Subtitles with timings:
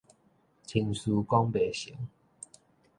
[0.65, 1.93] 親事講袂成